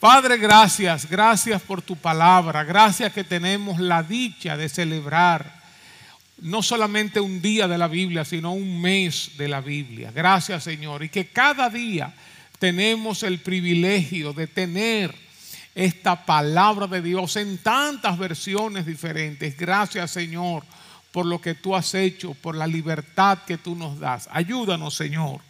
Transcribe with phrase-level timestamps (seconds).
[0.00, 5.60] Padre, gracias, gracias por tu palabra, gracias que tenemos la dicha de celebrar
[6.38, 10.10] no solamente un día de la Biblia, sino un mes de la Biblia.
[10.10, 11.04] Gracias Señor.
[11.04, 12.14] Y que cada día
[12.58, 15.14] tenemos el privilegio de tener
[15.74, 19.54] esta palabra de Dios en tantas versiones diferentes.
[19.54, 20.64] Gracias Señor
[21.12, 24.30] por lo que tú has hecho, por la libertad que tú nos das.
[24.32, 25.42] Ayúdanos Señor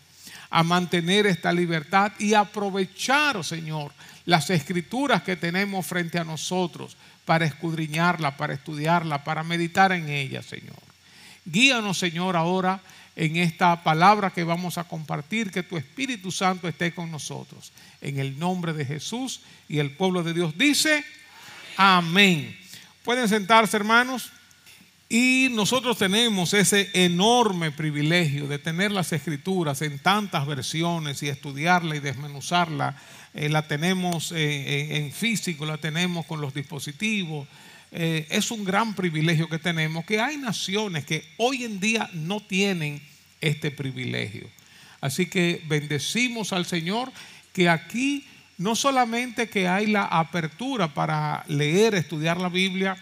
[0.50, 3.92] a mantener esta libertad y aprovechar, Señor,
[4.30, 10.40] las escrituras que tenemos frente a nosotros para escudriñarla, para estudiarla, para meditar en ella,
[10.40, 10.78] Señor.
[11.44, 12.80] Guíanos, Señor, ahora
[13.16, 17.72] en esta palabra que vamos a compartir, que tu Espíritu Santo esté con nosotros.
[18.00, 21.04] En el nombre de Jesús y el pueblo de Dios dice,
[21.76, 22.56] amén.
[23.02, 24.30] Pueden sentarse, hermanos.
[25.08, 31.96] Y nosotros tenemos ese enorme privilegio de tener las escrituras en tantas versiones y estudiarla
[31.96, 32.96] y desmenuzarla.
[33.32, 37.46] Eh, la tenemos eh, en físico, la tenemos con los dispositivos.
[37.92, 42.40] Eh, es un gran privilegio que tenemos, que hay naciones que hoy en día no
[42.40, 43.02] tienen
[43.40, 44.48] este privilegio.
[45.00, 47.12] Así que bendecimos al Señor
[47.52, 48.26] que aquí
[48.58, 52.96] no solamente que hay la apertura para leer, estudiar la Biblia,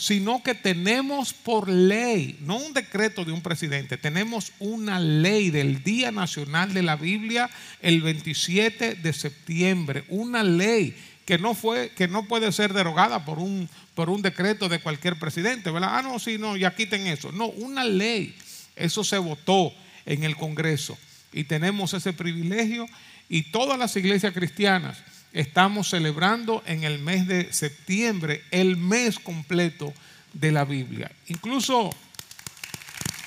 [0.00, 5.82] sino que tenemos por ley, no un decreto de un presidente, tenemos una ley del
[5.84, 7.50] Día Nacional de la Biblia
[7.82, 13.38] el 27 de septiembre, una ley que no fue que no puede ser derogada por
[13.38, 15.98] un por un decreto de cualquier presidente, ¿verdad?
[15.98, 17.30] Ah, no, sí, no, ya quiten eso.
[17.30, 18.34] No, una ley.
[18.76, 19.74] Eso se votó
[20.06, 20.96] en el Congreso
[21.30, 22.86] y tenemos ese privilegio
[23.28, 24.96] y todas las iglesias cristianas
[25.32, 29.92] estamos celebrando en el mes de septiembre el mes completo
[30.32, 31.10] de la Biblia.
[31.28, 31.90] Incluso,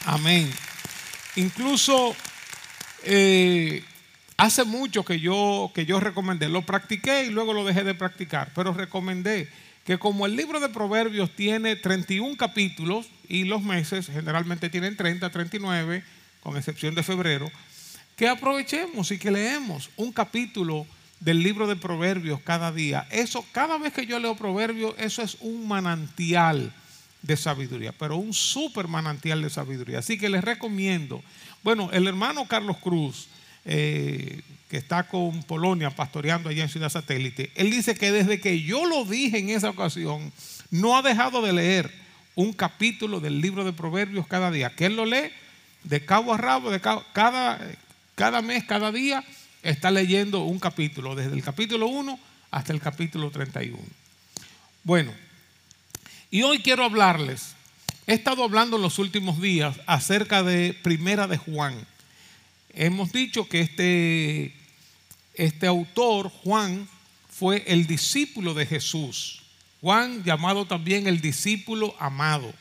[0.06, 0.50] amén,
[1.36, 2.16] incluso
[3.04, 3.84] eh,
[4.38, 8.52] hace mucho que yo, que yo recomendé, lo practiqué y luego lo dejé de practicar,
[8.56, 9.50] pero recomendé
[9.86, 15.30] que como el libro de Proverbios tiene 31 capítulos y los meses generalmente tienen 30,
[15.30, 16.04] 39,
[16.42, 17.52] con excepción de febrero,
[18.16, 20.86] que aprovechemos y que leemos un capítulo
[21.24, 23.08] del libro de Proverbios cada día.
[23.10, 26.74] Eso, cada vez que yo leo Proverbios, eso es un manantial
[27.22, 30.00] de sabiduría, pero un súper manantial de sabiduría.
[30.00, 31.24] Así que les recomiendo.
[31.64, 33.30] Bueno, el hermano Carlos Cruz,
[33.64, 38.62] eh, que está con Polonia pastoreando allá en Ciudad Satélite, él dice que desde que
[38.62, 40.34] yo lo dije en esa ocasión,
[40.72, 41.90] no ha dejado de leer
[42.36, 45.32] un capítulo del libro de Proverbios cada día, que él lo lee
[45.86, 47.02] de cabo a rabo, de cada,
[48.16, 49.24] cada mes, cada día
[49.64, 52.20] está leyendo un capítulo, desde el capítulo 1
[52.52, 53.80] hasta el capítulo 31.
[54.84, 55.14] Bueno,
[56.30, 57.56] y hoy quiero hablarles,
[58.06, 61.88] he estado hablando en los últimos días acerca de Primera de Juan.
[62.74, 64.54] Hemos dicho que este,
[65.36, 66.88] este autor, Juan,
[67.30, 69.44] fue el discípulo de Jesús.
[69.80, 72.54] Juan, llamado también el discípulo amado.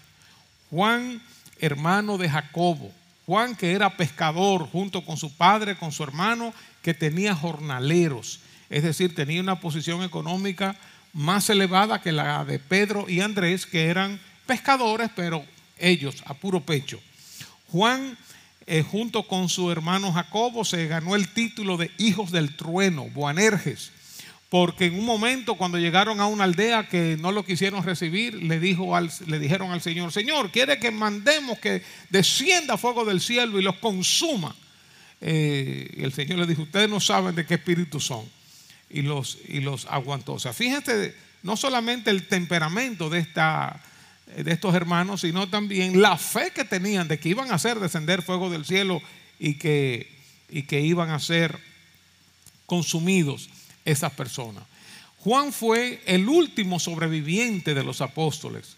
[0.70, 1.20] Juan,
[1.58, 2.92] hermano de Jacobo.
[3.26, 6.52] Juan, que era pescador junto con su padre, con su hermano,
[6.82, 10.76] que tenía jornaleros, es decir, tenía una posición económica
[11.12, 15.44] más elevada que la de Pedro y Andrés, que eran pescadores, pero
[15.78, 17.00] ellos a puro pecho.
[17.68, 18.16] Juan,
[18.66, 23.92] eh, junto con su hermano Jacobo, se ganó el título de hijos del trueno, Boanerges,
[24.48, 28.60] porque en un momento cuando llegaron a una aldea que no lo quisieron recibir, le,
[28.60, 33.58] dijo al, le dijeron al Señor, Señor, quiere que mandemos que descienda fuego del cielo
[33.58, 34.54] y los consuma.
[35.24, 38.28] Eh, el Señor le dijo, ustedes no saben de qué espíritu son.
[38.90, 40.34] Y los, y los aguantó.
[40.34, 43.80] O sea, fíjense, no solamente el temperamento de, esta,
[44.36, 48.20] de estos hermanos, sino también la fe que tenían de que iban a hacer descender
[48.20, 49.00] fuego del cielo
[49.38, 50.10] y que,
[50.50, 51.58] y que iban a ser
[52.66, 53.48] consumidos
[53.84, 54.64] esas personas.
[55.20, 58.76] Juan fue el último sobreviviente de los apóstoles.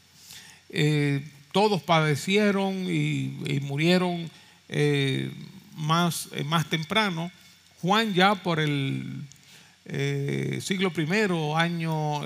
[0.68, 4.30] Eh, todos padecieron y, murieron
[4.68, 5.30] eh,
[5.74, 7.30] más, eh, más temprano.
[7.82, 9.24] Juan ya por el
[10.62, 12.22] siglo I, año,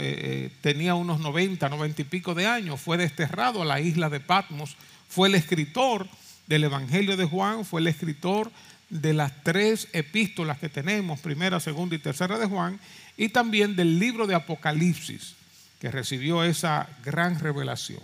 [0.61, 4.76] tenía unos 90, 90 y pico de años, fue desterrado a la isla de Patmos,
[5.08, 6.06] fue el escritor
[6.46, 8.52] del Evangelio de Juan, fue el escritor
[8.90, 12.81] de las tres epístolas que tenemos, primera, segunda y tercera de Juan,
[13.17, 15.34] y también del libro de Apocalipsis,
[15.81, 18.00] que recibió esa gran revelación.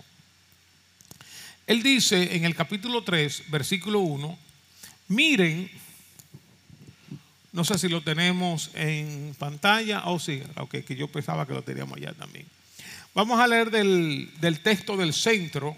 [1.67, 4.39] Él dice en el capítulo 3, versículo 1,
[5.09, 5.71] miren,
[7.53, 11.55] no sé si lo tenemos en pantalla, o oh, sí, aunque que yo pensaba que
[11.55, 12.47] lo teníamos allá también.
[13.15, 15.77] Vamos a leer del, del texto del centro.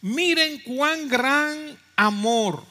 [0.00, 2.64] Miren cuán gran amor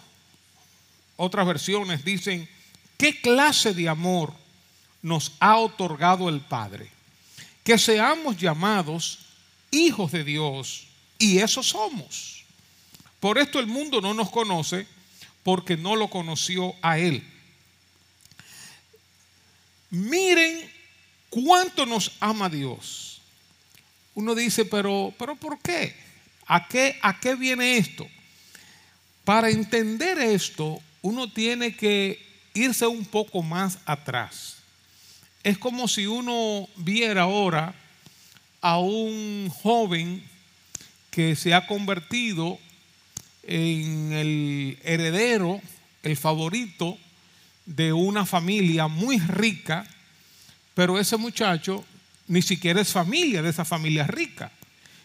[1.17, 2.49] otras versiones dicen,
[2.97, 4.33] ¿qué clase de amor
[5.01, 6.89] nos ha otorgado el Padre,
[7.63, 9.19] que seamos llamados
[9.71, 10.87] hijos de Dios,
[11.17, 12.43] y eso somos.
[13.19, 14.87] Por esto el mundo no nos conoce,
[15.43, 17.23] porque no lo conoció a Él.
[19.89, 20.71] Miren
[21.29, 23.21] cuánto nos ama Dios.
[24.13, 25.95] Uno dice, pero, pero ¿por qué?
[26.45, 28.07] ¿A qué, a qué viene esto?
[29.23, 34.57] Para entender esto, uno tiene que irse un poco más atrás.
[35.43, 37.73] Es como si uno viera ahora
[38.61, 40.23] a un joven
[41.09, 42.59] que se ha convertido
[43.43, 45.61] en el heredero,
[46.03, 46.97] el favorito
[47.65, 49.87] de una familia muy rica,
[50.73, 51.83] pero ese muchacho
[52.27, 54.51] ni siquiera es familia de esa familia rica.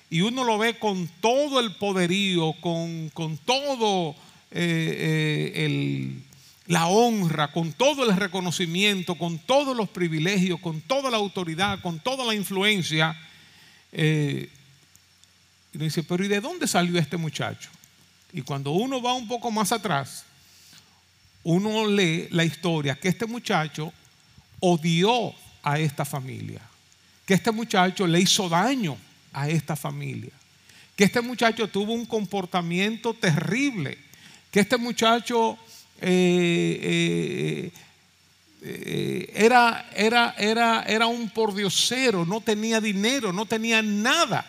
[0.08, 3.10] Y uno lo ve con todo el poderío, con,
[3.44, 4.14] todo
[4.52, 6.12] eh, eh,
[6.68, 11.98] la honra, con todo el reconocimiento, con todos los privilegios, con toda la autoridad, con
[11.98, 13.16] toda la influencia.
[13.92, 14.48] Eh,
[15.72, 17.70] y dice, pero ¿y de dónde salió este muchacho?
[18.36, 20.22] Y cuando uno va un poco más atrás,
[21.42, 23.90] uno lee la historia que este muchacho
[24.60, 26.60] odió a esta familia,
[27.24, 28.98] que este muchacho le hizo daño
[29.32, 30.32] a esta familia,
[30.94, 33.96] que este muchacho tuvo un comportamiento terrible,
[34.50, 35.56] que este muchacho
[36.02, 37.72] eh, eh,
[38.60, 44.44] eh, era, era, era, era un pordiosero, no tenía dinero, no tenía nada.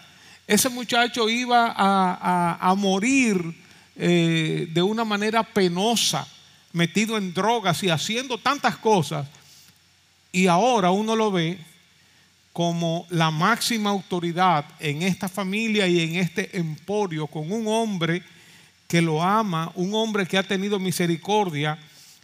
[0.46, 3.67] Ese muchacho iba a, morir
[3.98, 6.28] de una manera penosa,
[6.72, 9.28] metido en drogas y haciendo tantas cosas.
[10.32, 11.60] Y ahora uno lo ve
[12.54, 18.24] como la máxima autoridad en esta familia y en este emporio, con un hombre
[18.88, 21.78] que lo ama, un hombre que ha tenido misericordia.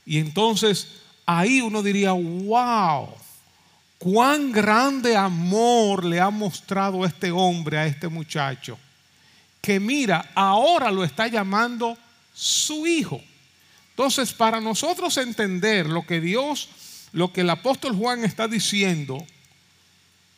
[0.05, 0.87] Y entonces
[1.25, 3.09] ahí uno diría, wow,
[3.97, 8.77] cuán grande amor le ha mostrado este hombre a este muchacho.
[9.63, 11.97] Que mira, ahora lo está llamando
[12.33, 13.21] su hijo.
[13.91, 16.67] Entonces, para nosotros entender lo que Dios,
[17.13, 19.25] lo que el apóstol Juan está diciendo,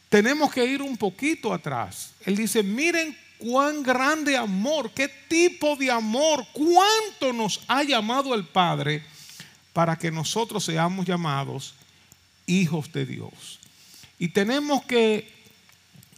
[0.10, 2.12] tenemos que ir un poquito atrás.
[2.24, 8.45] Él dice, miren cuán grande amor, qué tipo de amor, cuánto nos ha llamado el
[8.45, 9.04] Padre
[9.74, 11.74] para que nosotros seamos llamados
[12.45, 13.60] hijos de Dios.
[14.19, 15.33] Y tenemos que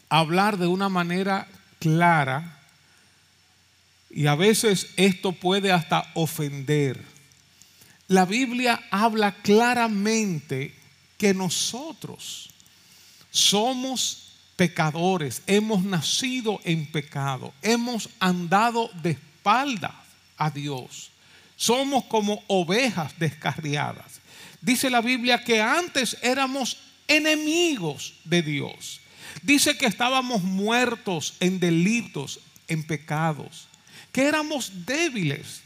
[0.10, 1.48] hablar de una manera
[1.80, 2.57] clara
[4.10, 7.04] y a veces esto puede hasta ofender.
[8.08, 10.74] La Biblia habla claramente
[11.18, 12.50] que nosotros
[13.32, 19.94] somos pecadores, hemos nacido en pecado, hemos andado de espaldas
[20.38, 21.12] a Dios.
[21.56, 24.22] Somos como ovejas descarriadas.
[24.62, 26.78] Dice la Biblia que antes éramos
[27.08, 29.02] enemigos de Dios.
[29.42, 33.68] Dice que estábamos muertos en delitos, en pecados,
[34.18, 35.62] que éramos débiles.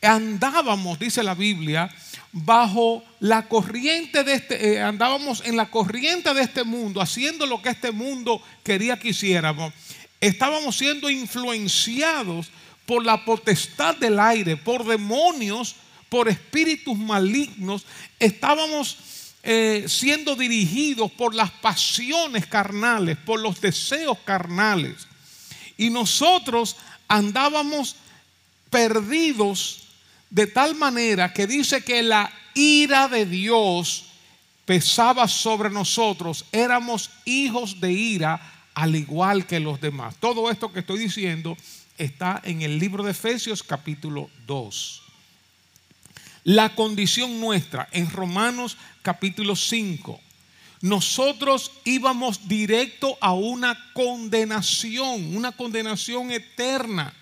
[0.00, 1.94] Andábamos, dice la Biblia,
[2.32, 7.60] bajo la corriente de este, eh, andábamos en la corriente de este mundo, haciendo lo
[7.60, 9.74] que este mundo quería que hiciéramos.
[10.18, 12.50] Estábamos siendo influenciados
[12.86, 15.76] por la potestad del aire, por demonios,
[16.08, 17.84] por espíritus malignos.
[18.18, 18.96] Estábamos
[19.42, 25.06] eh, siendo dirigidos por las pasiones carnales, por los deseos carnales.
[25.76, 26.76] Y nosotros
[27.14, 27.96] andábamos
[28.70, 29.84] perdidos
[30.30, 34.06] de tal manera que dice que la ira de Dios
[34.64, 38.40] pesaba sobre nosotros, éramos hijos de ira
[38.74, 40.16] al igual que los demás.
[40.18, 41.56] Todo esto que estoy diciendo
[41.98, 45.02] está en el libro de Efesios capítulo 2.
[46.44, 50.20] La condición nuestra en Romanos capítulo 5.
[50.84, 57.14] Nosotros íbamos directo a una condenación, una condenación eterna.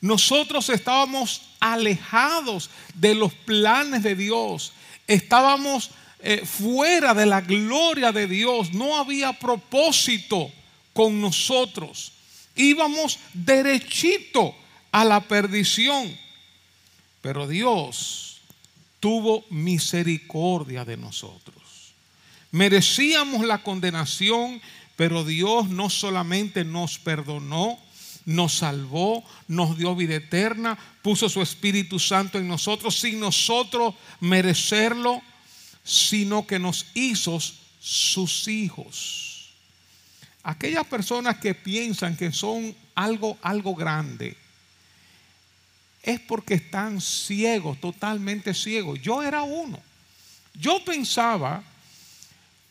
[0.00, 4.72] Nosotros estábamos alejados de los planes de Dios.
[5.06, 8.72] Estábamos eh, fuera de la gloria de Dios.
[8.72, 10.50] No había propósito
[10.92, 12.10] con nosotros.
[12.56, 14.52] Íbamos derechito
[14.90, 16.18] a la perdición.
[17.22, 18.40] Pero Dios
[18.98, 21.59] tuvo misericordia de nosotros.
[22.52, 24.60] Merecíamos la condenación,
[24.96, 27.78] pero Dios no solamente nos perdonó,
[28.24, 35.22] nos salvó, nos dio vida eterna, puso su Espíritu Santo en nosotros sin nosotros merecerlo,
[35.84, 37.38] sino que nos hizo
[37.80, 39.50] sus hijos.
[40.42, 44.36] Aquellas personas que piensan que son algo, algo grande,
[46.02, 49.00] es porque están ciegos, totalmente ciegos.
[49.02, 49.78] Yo era uno.
[50.54, 51.62] Yo pensaba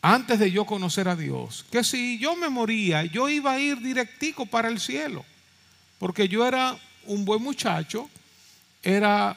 [0.02, 3.78] antes de yo conocer a Dios, que si yo me moría, yo iba a ir
[3.80, 5.24] directico para el cielo,
[5.98, 8.08] porque yo era un buen muchacho,
[8.82, 9.36] era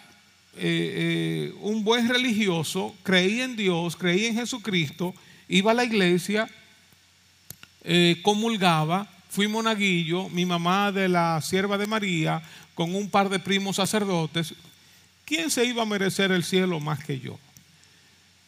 [0.55, 5.13] eh, eh, un buen religioso, creía en Dios, creía en Jesucristo,
[5.49, 6.49] iba a la iglesia,
[7.83, 12.41] eh, comulgaba, fui monaguillo, mi mamá de la sierva de María,
[12.73, 14.53] con un par de primos sacerdotes,
[15.25, 17.37] ¿quién se iba a merecer el cielo más que yo?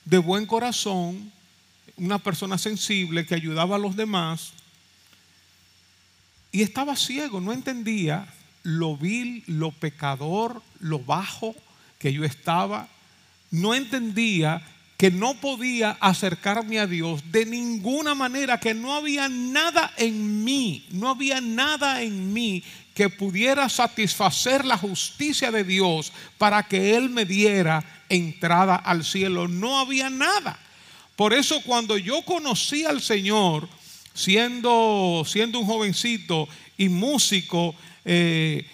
[0.05, 1.31] De buen corazón,
[1.97, 4.53] una persona sensible que ayudaba a los demás,
[6.51, 8.27] y estaba ciego, no entendía
[8.63, 11.55] lo vil, lo pecador, lo bajo
[11.99, 12.87] que yo estaba.
[13.51, 14.61] No entendía
[14.97, 20.87] que no podía acercarme a Dios de ninguna manera, que no había nada en mí,
[20.91, 27.09] no había nada en mí que pudiera satisfacer la justicia de Dios para que Él
[27.09, 29.47] me diera entrada al cielo.
[29.47, 30.57] No había nada.
[31.15, 33.69] Por eso cuando yo conocí al Señor,
[34.13, 38.65] siendo, siendo un jovencito y músico, eh,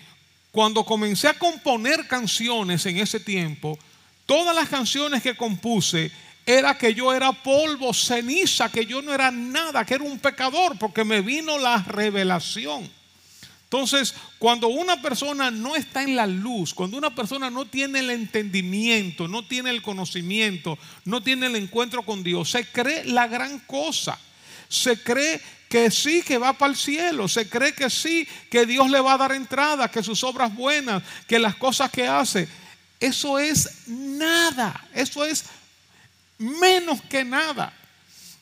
[0.52, 3.78] cuando comencé a componer canciones en ese tiempo,
[4.26, 6.12] todas las canciones que compuse
[6.46, 10.78] era que yo era polvo, ceniza, que yo no era nada, que era un pecador,
[10.78, 12.90] porque me vino la revelación.
[13.72, 18.10] Entonces, cuando una persona no está en la luz, cuando una persona no tiene el
[18.10, 23.60] entendimiento, no tiene el conocimiento, no tiene el encuentro con Dios, se cree la gran
[23.60, 24.20] cosa.
[24.68, 27.30] Se cree que sí, que va para el cielo.
[27.30, 31.02] Se cree que sí, que Dios le va a dar entrada, que sus obras buenas,
[31.26, 32.50] que las cosas que hace.
[33.00, 34.86] Eso es nada.
[34.94, 35.46] Eso es
[36.38, 37.72] menos que nada.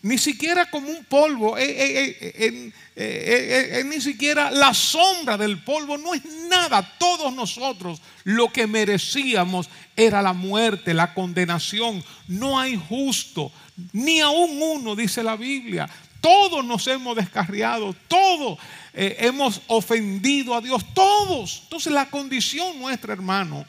[0.01, 6.13] Ni siquiera como un polvo, eh, eh, eh, ni siquiera la sombra del polvo, no
[6.13, 6.95] es nada.
[6.97, 12.01] Todos nosotros lo que merecíamos era la muerte, la condenación.
[12.27, 13.51] No hay justo,
[13.91, 15.89] ni aún uno, dice la Biblia.
[16.21, 18.57] Todos nos hemos descarriado, todos
[18.93, 21.61] hemos ofendido a Dios, todos.
[21.63, 23.65] Entonces la condición nuestra, hermano,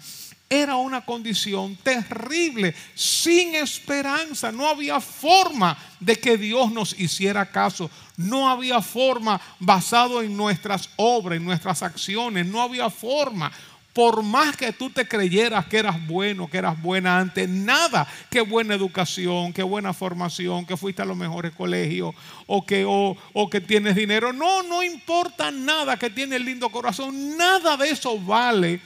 [0.52, 4.50] era una condición terrible, sin esperanza.
[4.50, 7.88] No había forma de que Dios nos hiciera caso.
[8.16, 12.46] No había forma basado en nuestras obras, en nuestras acciones.
[12.46, 13.52] No había forma.
[13.92, 18.40] Por más que tú te creyeras que eras bueno, que eras buena antes, nada, que
[18.40, 22.14] buena educación, que buena formación, que fuiste a los mejores colegios
[22.46, 24.32] o que, o, o que tienes dinero.
[24.32, 27.36] No, no importa nada que tienes lindo corazón.
[27.36, 28.80] Nada de eso vale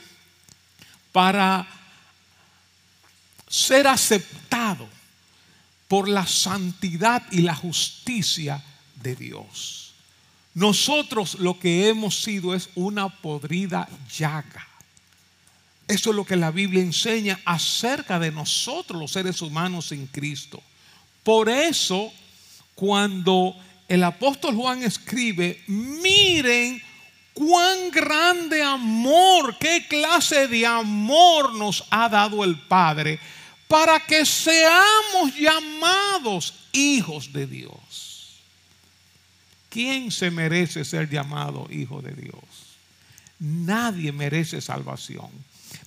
[1.15, 1.65] para
[3.47, 4.85] ser aceptado
[5.87, 8.61] por la santidad y la justicia
[9.01, 9.93] de Dios.
[10.55, 14.67] Nosotros lo que hemos sido es una podrida llaga.
[15.87, 20.61] Eso es lo que la Biblia enseña acerca de nosotros los seres humanos en Cristo.
[21.23, 22.11] Por eso,
[22.73, 23.55] cuando
[23.87, 26.83] el apóstol Juan escribe, miren
[27.35, 33.19] cuán grande amor, qué clase de amor nos ha dado el Padre
[33.67, 38.39] para que seamos llamados hijos de Dios.
[39.69, 42.77] ¿Quién se merece ser llamado hijo de Dios?
[43.39, 45.29] Nadie merece salvación.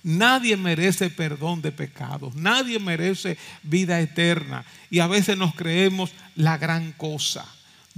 [0.03, 2.35] Nadie merece perdón de pecados.
[2.35, 4.63] Nadie merece vida eterna.
[4.91, 7.45] Y a veces nos creemos la gran cosa.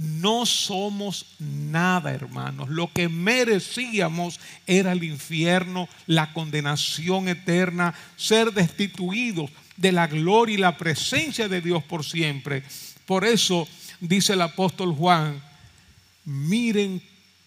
[0.02, 2.68] No somos nada, hermanos.
[2.68, 10.58] Lo que merecíamos era el infierno, la condenación eterna, ser destituidos de la gloria y
[10.58, 12.64] la presencia de Dios por siempre.
[13.06, 13.68] Por eso
[14.00, 15.40] dice el apóstol Juan,
[16.24, 17.00] miren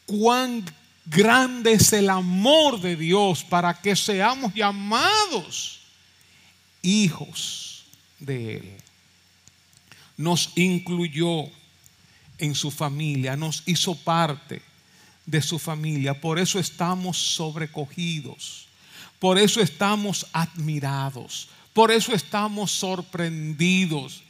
[0.05, 0.63] cuán
[1.05, 5.81] grande es el amor de Dios para que seamos llamados
[6.81, 7.85] hijos
[8.19, 8.77] de Él.
[10.15, 11.50] Nos incluyó
[12.37, 14.61] en su familia, nos hizo parte
[15.25, 16.19] de su familia.
[16.19, 18.67] Por eso estamos sobrecogidos,
[19.19, 24.23] por eso estamos admirados, por eso estamos sorprendidos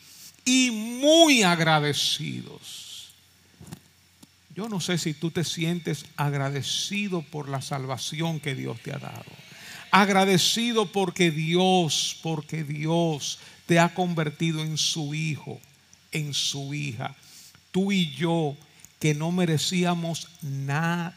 [0.45, 3.13] y muy agradecidos.
[4.55, 8.99] Yo no sé si tú te sientes agradecido por la salvación que Dios te ha
[8.99, 9.25] dado.
[9.91, 15.59] Agradecido porque Dios, porque Dios te ha convertido en su hijo,
[16.11, 17.15] en su hija
[17.75, 18.55] tú y yo
[19.01, 21.13] que no merecíamos nada.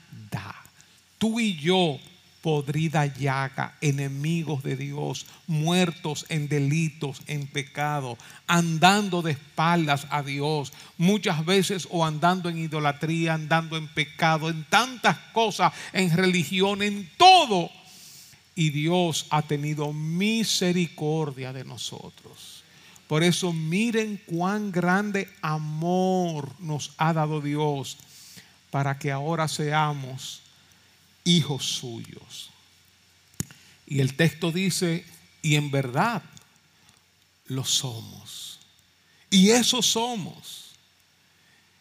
[1.16, 2.00] Tú y yo,
[2.42, 10.72] podrida llaga, enemigos de Dios, muertos en delitos, en pecado, andando de espaldas a Dios,
[10.96, 17.08] muchas veces o andando en idolatría, andando en pecado, en tantas cosas, en religión, en
[17.16, 17.70] todo.
[18.56, 22.57] Y Dios ha tenido misericordia de nosotros
[23.08, 27.96] Por eso miren cuán grande amor nos ha dado Dios
[28.70, 30.42] para que ahora seamos
[31.24, 32.50] hijos suyos.
[33.86, 35.06] Y el texto dice,
[35.40, 36.22] y en verdad
[37.46, 38.60] lo somos.
[39.30, 40.72] Y eso somos.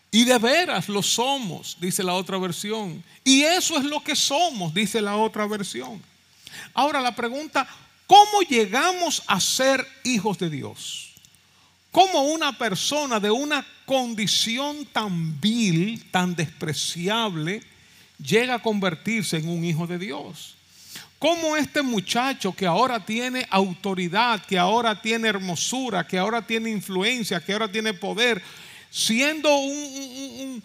[0.10, 3.04] Y de veras lo somos, dice la otra versión.
[3.26, 6.02] Y eso es lo que somos, dice la otra versión.
[6.74, 7.68] Ahora la pregunta,
[8.08, 11.07] ¿cómo llegamos a ser hijos de Dios?
[11.98, 17.64] ¿Cómo una persona de una condición tan vil, tan despreciable,
[18.24, 20.54] llega a convertirse en un hijo de Dios?
[21.18, 27.44] ¿Cómo este muchacho que ahora tiene autoridad, que ahora tiene hermosura, que ahora tiene influencia,
[27.44, 28.44] que ahora tiene poder,
[28.92, 30.62] siendo un,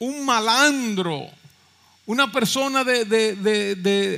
[0.00, 1.28] un, malandro,
[2.06, 3.04] una persona de,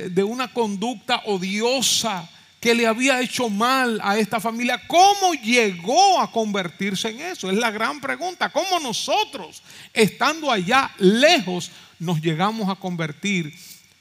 [0.09, 2.27] de una conducta odiosa,
[2.59, 7.49] que le había hecho mal a esta familia, ¿cómo llegó a convertirse en eso?
[7.49, 8.49] Es la gran pregunta.
[8.49, 9.63] ¿Cómo nosotros,
[9.93, 13.53] estando allá lejos, nos llegamos a convertir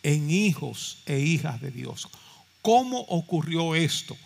[0.03, 2.09] en hijos e hijas de Dios?
[2.61, 4.17] ¿Cómo ocurrió esto?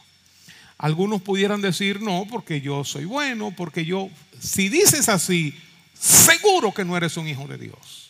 [0.79, 4.09] Algunos pudieran decir, no, porque yo soy bueno, porque yo,
[4.41, 5.55] si dices así,
[5.95, 8.01] seguro que no eres un hijo de Dios.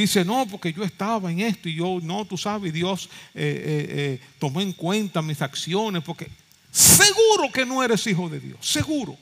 [0.00, 3.86] Dice, no, porque yo estaba en esto y yo, no, tú sabes, Dios eh, eh,
[3.88, 6.28] eh, tomó en cuenta mis acciones, porque
[6.72, 9.16] seguro que no eres hijo de Dios, seguro,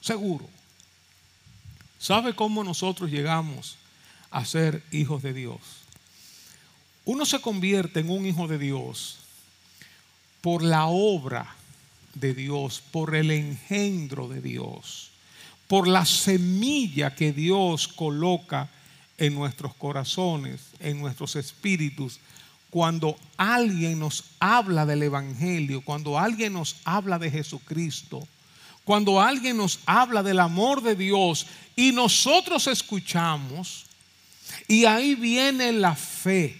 [0.00, 0.48] seguro.
[2.00, 3.76] ¿Sabe cómo nosotros llegamos
[4.32, 5.60] a ser hijos de Dios?
[7.04, 9.18] Uno se convierte en un hijo de Dios
[10.40, 11.54] por la obra
[12.14, 15.12] de Dios, por el engendro de Dios,
[15.68, 18.68] por la semilla que Dios coloca
[19.20, 22.18] en nuestros corazones, en nuestros espíritus,
[22.70, 28.26] cuando alguien nos habla del Evangelio, cuando alguien nos habla de Jesucristo,
[28.84, 31.46] cuando alguien nos habla del amor de Dios
[31.76, 33.84] y nosotros escuchamos,
[34.66, 36.56] y ahí viene la fe.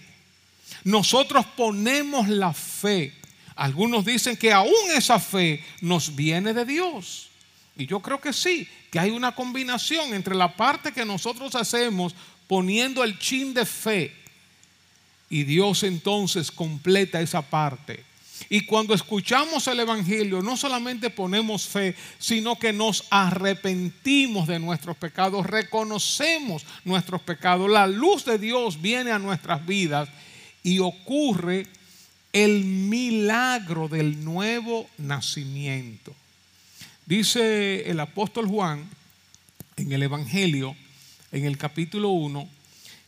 [0.83, 3.13] Nosotros ponemos la fe.
[3.55, 7.29] Algunos dicen que aún esa fe nos viene de Dios.
[7.75, 12.13] Y yo creo que sí, que hay una combinación entre la parte que nosotros hacemos
[12.51, 14.13] poniendo el chin de fe.
[15.29, 18.03] Y Dios entonces completa esa parte.
[18.49, 24.97] Y cuando escuchamos el Evangelio, no solamente ponemos fe, sino que nos arrepentimos de nuestros
[24.97, 30.09] pecados, reconocemos nuestros pecados, la luz de Dios viene a nuestras vidas
[30.61, 31.67] y ocurre
[32.33, 36.13] el milagro del nuevo nacimiento.
[37.05, 38.89] Dice el apóstol Juan
[39.77, 40.75] en el Evangelio,
[41.31, 42.49] en el capítulo 1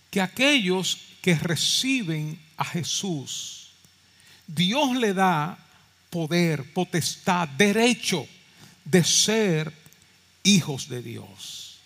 [0.09, 3.71] que aquellos que reciben a Jesús,
[4.45, 5.57] Dios le da
[6.09, 8.27] poder, potestad, derecho
[8.85, 9.73] de ser
[10.43, 11.79] hijos de Dios.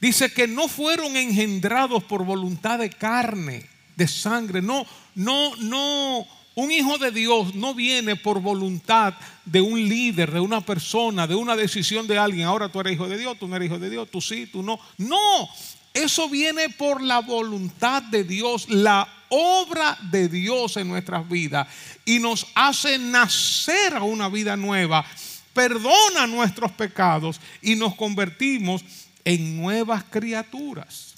[0.00, 6.26] Dice que no fueron engendrados por voluntad de carne, de sangre, no, no, no
[6.58, 11.36] un hijo de Dios no viene por voluntad de un líder, de una persona, de
[11.36, 12.48] una decisión de alguien.
[12.48, 14.60] Ahora tú eres hijo de Dios, tú no eres hijo de Dios, tú sí, tú
[14.60, 14.80] no.
[14.96, 15.48] No,
[15.94, 21.68] eso viene por la voluntad de Dios, la obra de Dios en nuestras vidas
[22.04, 25.06] y nos hace nacer a una vida nueva,
[25.52, 28.84] perdona nuestros pecados y nos convertimos
[29.24, 31.14] en nuevas criaturas.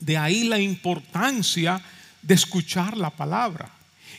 [0.00, 1.80] De ahí la importancia
[2.20, 3.70] de escuchar la palabra.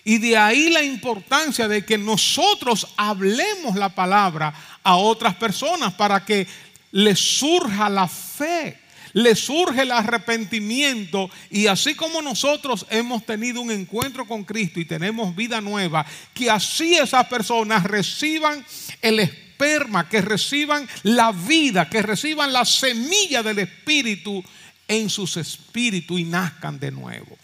[0.07, 6.23] Y de ahí la importancia de que nosotros hablemos la palabra a otras personas para
[6.23, 6.47] que
[6.91, 8.79] les surja la fe,
[9.13, 14.85] les surge el arrepentimiento y así como nosotros hemos tenido un encuentro con Cristo y
[14.85, 18.63] tenemos vida nueva, que así esas personas reciban
[19.01, 24.43] el esperma, que reciban la vida, que reciban la semilla del Espíritu
[24.87, 27.37] en sus espíritus y nazcan de nuevo.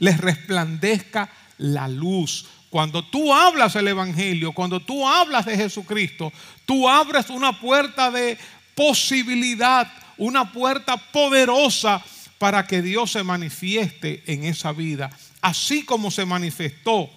[0.00, 2.46] Les resplandezca la luz.
[2.70, 6.32] Cuando tú hablas el Evangelio, cuando tú hablas de Jesucristo,
[6.66, 8.38] tú abres una puerta de
[8.74, 12.02] posibilidad, una puerta poderosa
[12.38, 17.10] para que Dios se manifieste en esa vida, así como se manifestó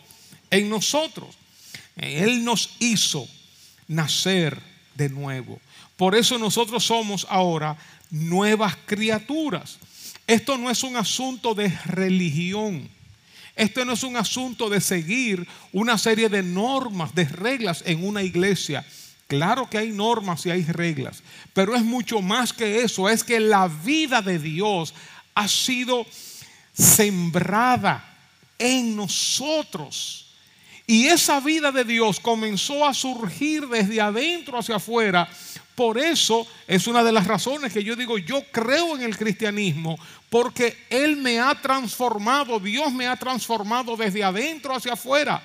[0.50, 1.36] en nosotros.
[1.96, 3.28] Él nos hizo
[3.88, 4.60] nacer
[4.96, 5.60] de nuevo.
[5.98, 7.78] Por eso nosotros somos ahora
[8.10, 9.78] nuevas criaturas.
[10.26, 12.90] Esto no es un asunto de religión.
[13.56, 18.24] Esto no es un asunto de seguir una serie de normas, de reglas en una
[18.24, 18.86] iglesia.
[19.28, 23.08] Claro que hay normas y hay reglas, pero es mucho más que eso.
[23.08, 24.94] Es que la vida de Dios
[25.36, 26.06] ha sido
[26.74, 28.04] sembrada
[28.58, 30.28] en nosotros.
[30.88, 35.30] Y esa vida de Dios comenzó a surgir desde adentro hacia afuera.
[35.82, 39.98] Por eso es una de las razones que yo digo, yo creo en el cristianismo,
[40.30, 45.44] porque Él me ha transformado, Dios me ha transformado desde adentro hacia afuera.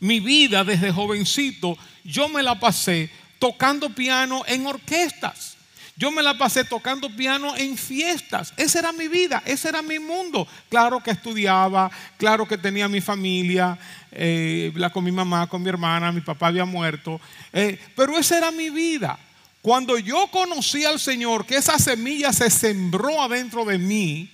[0.00, 5.51] Mi vida desde jovencito, yo me la pasé tocando piano en orquestas.
[5.96, 8.52] Yo me la pasé tocando piano en fiestas.
[8.56, 10.48] Esa era mi vida, ese era mi mundo.
[10.68, 13.78] Claro que estudiaba, claro que tenía mi familia,
[14.10, 17.20] eh, con mi mamá, con mi hermana, mi papá había muerto.
[17.52, 19.18] Eh, pero esa era mi vida.
[19.60, 24.30] Cuando yo conocí al Señor, que esa semilla se sembró adentro de mí,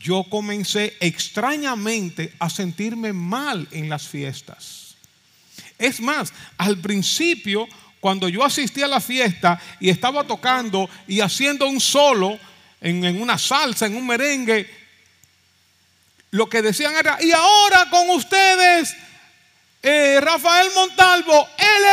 [0.00, 4.96] yo comencé extrañamente a sentirme mal en las fiestas.
[5.78, 7.68] Es más, al principio
[8.02, 12.36] cuando yo asistí a la fiesta y estaba tocando y haciendo un solo
[12.80, 14.68] en, una salsa, en un merengue,
[16.32, 18.96] lo que decían era, y ahora con ustedes,
[19.80, 21.84] eh, Rafael Montalvo, el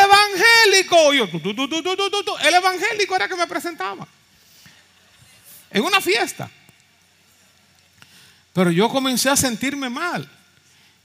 [0.72, 1.14] evangélico.
[1.14, 4.08] Yo, el evangélico era que me presentaba.
[5.70, 6.50] En una fiesta.
[8.52, 10.28] Pero yo comencé a sentirme mal.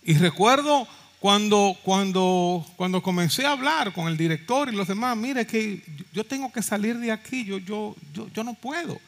[0.02, 0.88] Y recuerdo
[1.24, 5.82] cuando, cuando, cuando comencé a hablar con el director y los demás, mire que
[6.12, 9.00] yo tengo que salir de aquí, yo, yo, yo, yo no puedo.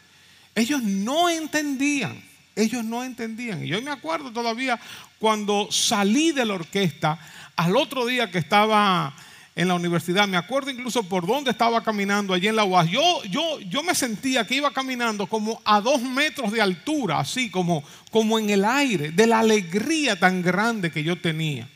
[0.55, 2.19] Ellos no entendían,
[2.55, 3.63] ellos no entendían.
[3.63, 4.81] Y yo me acuerdo todavía
[5.19, 7.19] cuando salí de la orquesta,
[7.55, 9.15] al otro día que estaba
[9.55, 13.25] en la universidad, me acuerdo incluso por dónde estaba caminando allí en la UAS, yo,
[13.25, 17.85] yo, yo me sentía que iba caminando como a dos metros de altura, así como,
[18.11, 21.69] como en el aire, de la alegría tan grande que yo tenía.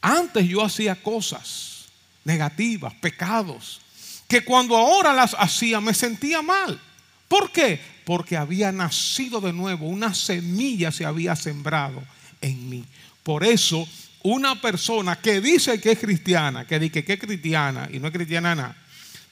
[0.00, 1.86] Antes yo hacía cosas
[2.24, 3.80] negativas, pecados,
[4.28, 6.80] que cuando ahora las hacía me sentía mal.
[7.26, 7.80] ¿Por qué?
[8.04, 12.02] Porque había nacido de nuevo, una semilla se había sembrado
[12.40, 12.84] en mí.
[13.22, 13.86] Por eso,
[14.22, 18.12] una persona que dice que es cristiana, que dice que es cristiana y no es
[18.12, 18.76] cristiana nada,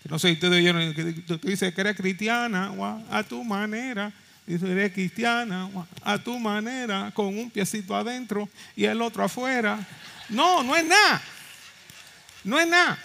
[0.09, 1.05] no sé si ustedes oyeron, que
[1.43, 2.73] dice que eres cristiana
[3.11, 4.13] a tu manera,
[4.47, 5.69] dice eres cristiana
[6.03, 9.87] a tu manera, con un piecito adentro y el otro afuera.
[10.29, 11.23] No, no es nada.
[12.45, 12.99] No es nada.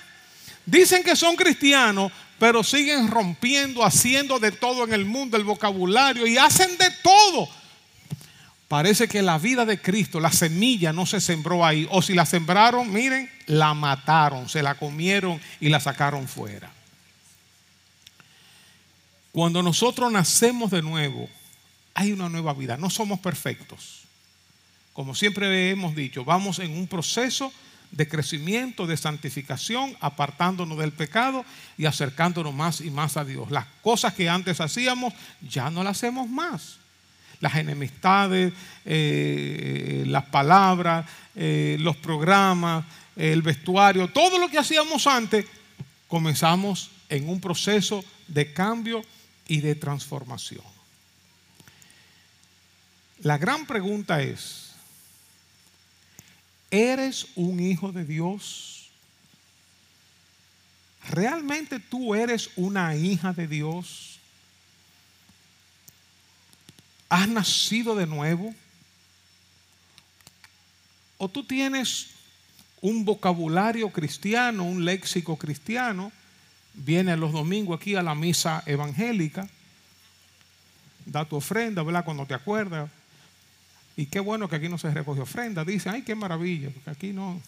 [0.66, 6.26] Dicen que son cristianos, pero siguen rompiendo, haciendo de todo en el mundo, el vocabulario,
[6.26, 7.50] y hacen de todo.
[8.68, 11.88] Parece que la vida de Cristo, la semilla no se sembró ahí.
[11.92, 16.72] O si la sembraron, miren, la mataron, se la comieron y la sacaron fuera.
[19.32, 21.30] Cuando nosotros nacemos de nuevo,
[21.94, 22.78] hay una nueva vida.
[22.78, 24.01] No somos perfectos.
[24.94, 27.52] Como siempre hemos dicho, vamos en un proceso
[27.92, 31.46] de crecimiento, de santificación, apartándonos del pecado
[31.78, 33.52] y acercándonos más y más a Dios.
[33.52, 36.78] Las cosas que antes hacíamos ya no las hacemos más.
[37.42, 38.54] Las enemistades,
[38.86, 45.46] eh, las palabras, eh, los programas, el vestuario, todo lo que hacíamos antes,
[46.08, 49.02] comenzamos en un proceso de cambio
[49.48, 50.64] y de transformación.
[53.22, 54.71] La gran pregunta es,
[56.72, 58.90] ¿Eres un hijo de Dios?
[61.10, 64.20] ¿Realmente tú eres una hija de Dios?
[67.10, 68.56] ¿Has nacido de nuevo?
[71.18, 72.08] ¿O tú tienes
[72.80, 76.14] un vocabulario cristiano, un léxico cristiano?
[76.74, 79.50] Vienes los domingos aquí a la misa evangélica,
[81.06, 82.06] da tu ofrenda, ¿verdad?
[82.06, 82.90] Cuando te acuerdas,
[84.02, 85.64] y qué bueno que aquí no se recoge ofrenda.
[85.64, 87.40] Dice, ay, qué maravilla, porque aquí no.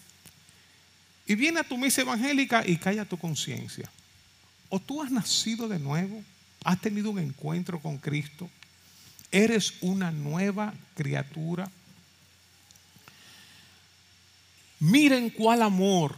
[1.26, 3.90] Y viene a tu misa evangélica y calla tu conciencia.
[4.70, 6.24] O tú has nacido de nuevo,
[6.64, 8.48] has tenido un encuentro con Cristo,
[9.32, 11.68] eres una nueva criatura.
[14.80, 16.16] Miren cuál amor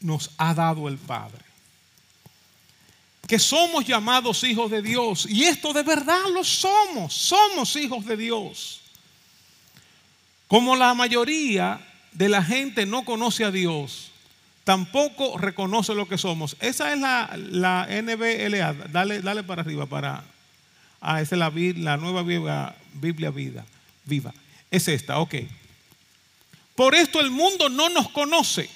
[0.00, 1.44] nos ha dado el Padre.
[3.28, 5.26] Que somos llamados hijos de Dios.
[5.28, 7.12] Y esto de verdad lo somos.
[7.12, 8.83] Somos hijos de Dios.
[10.54, 11.80] Como la mayoría
[12.12, 14.12] de la gente no conoce a Dios,
[14.62, 16.56] tampoco reconoce lo que somos.
[16.60, 18.72] Esa es la, la NBLA.
[18.92, 20.22] Dale, dale para arriba para.
[21.00, 21.50] Ah, esa es la,
[21.82, 23.66] la nueva Biblia, Biblia vida,
[24.04, 24.32] viva.
[24.70, 25.34] Es esta, ok.
[26.76, 28.70] Por esto el mundo no nos conoce,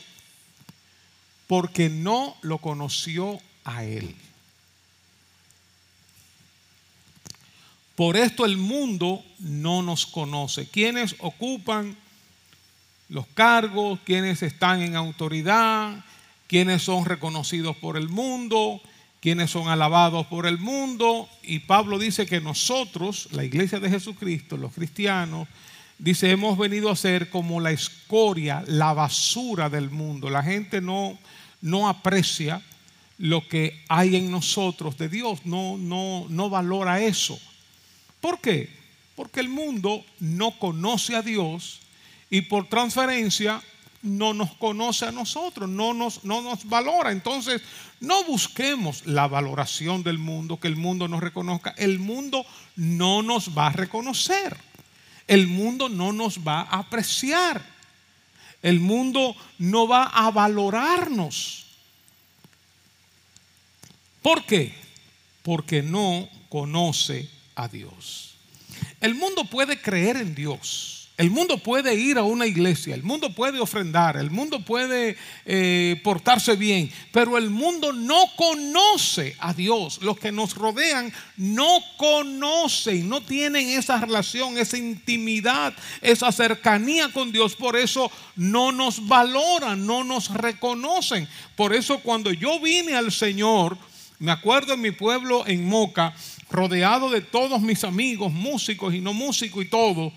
[1.47, 4.17] porque no lo conoció a Él.
[7.99, 10.69] Por esto el mundo no nos conoce.
[10.69, 11.97] Quienes ocupan
[13.09, 16.05] los cargos, quienes están en autoridad,
[16.47, 18.81] quienes son reconocidos por el mundo,
[19.21, 21.29] quienes son alabados por el mundo.
[21.43, 25.49] Y Pablo dice que nosotros, la iglesia de Jesucristo, los cristianos,
[25.99, 30.31] dice, hemos venido a ser como la escoria, la basura del mundo.
[30.31, 31.19] La gente no,
[31.63, 32.63] no aprecia
[33.19, 37.41] lo que hay en nosotros de Dios, no, no, no valora eso.
[38.21, 38.69] ¿Por qué?
[39.15, 41.81] Porque el mundo no conoce a Dios
[42.31, 43.63] y por transferencia
[44.03, 47.11] no nos conoce a nosotros, no nos, no nos valora.
[47.11, 47.63] Entonces,
[48.01, 51.75] no busquemos la valoración del mundo, que el mundo nos reconozca.
[51.77, 54.57] El mundo no nos va a reconocer.
[55.27, 57.63] El mundo no nos va a apreciar.
[58.63, 61.67] El mundo no va a valorarnos.
[64.23, 64.75] ¿Por qué?
[65.43, 68.37] Porque no conoce a Dios.
[69.01, 70.99] El mundo puede creer en Dios.
[71.18, 76.01] El mundo puede ir a una iglesia, el mundo puede ofrendar, el mundo puede eh,
[76.05, 79.99] portarse bien, pero el mundo no conoce a Dios.
[80.01, 87.33] Los que nos rodean no conocen, no tienen esa relación, esa intimidad, esa cercanía con
[87.33, 87.57] Dios.
[87.57, 91.27] Por eso no nos valoran, no nos reconocen.
[91.57, 93.77] Por eso cuando yo vine al Señor,
[94.21, 96.14] me acuerdo en mi pueblo, en Moca,
[96.51, 100.13] rodeado de todos mis amigos, músicos y no músicos y todo.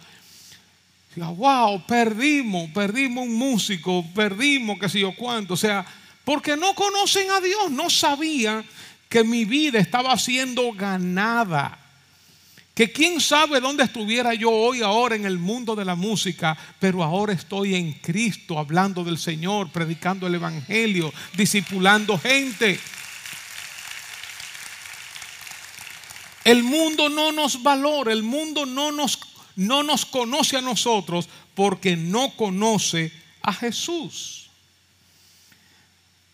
[1.15, 5.55] Wow, perdimos, perdimos un músico, perdimos qué sé yo cuánto.
[5.55, 5.85] O sea,
[6.23, 8.65] porque no conocen a Dios, no sabían
[9.09, 11.77] que mi vida estaba siendo ganada.
[12.73, 17.03] Que quién sabe dónde estuviera yo hoy, ahora en el mundo de la música, pero
[17.03, 22.79] ahora estoy en Cristo, hablando del Señor, predicando el Evangelio, discipulando gente.
[26.51, 29.17] El mundo no nos valora, el mundo no nos,
[29.55, 33.09] no nos conoce a nosotros porque no conoce
[33.41, 34.49] a Jesús.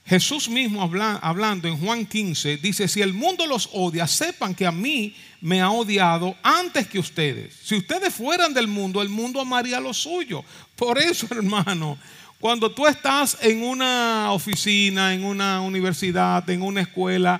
[0.07, 0.81] Jesús mismo
[1.21, 5.61] hablando en Juan 15 dice, si el mundo los odia, sepan que a mí me
[5.61, 7.53] ha odiado antes que ustedes.
[7.63, 10.43] Si ustedes fueran del mundo, el mundo amaría lo suyo.
[10.75, 11.95] Por eso, hermano,
[12.39, 17.39] cuando tú estás en una oficina, en una universidad, en una escuela,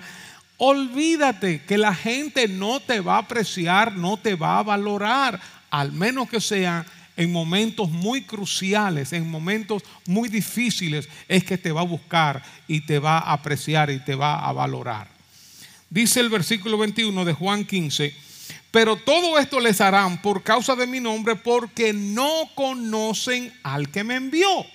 [0.57, 5.39] Olvídate que la gente no te va a apreciar, no te va a valorar,
[5.69, 11.71] al menos que sea en momentos muy cruciales, en momentos muy difíciles, es que te
[11.71, 15.07] va a buscar y te va a apreciar y te va a valorar.
[15.89, 18.13] Dice el versículo 21 de Juan 15,
[18.71, 24.03] pero todo esto les harán por causa de mi nombre porque no conocen al que
[24.03, 24.65] me envió.